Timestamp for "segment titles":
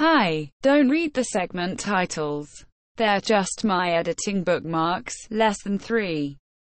1.24-2.64